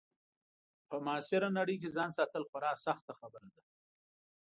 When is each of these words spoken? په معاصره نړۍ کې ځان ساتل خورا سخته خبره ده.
په 0.89 0.95
معاصره 1.05 1.47
نړۍ 1.57 1.75
کې 1.81 1.93
ځان 1.95 2.09
ساتل 2.17 2.43
خورا 2.49 2.71
سخته 2.85 3.11
خبره 3.19 3.47
ده. 3.55 3.63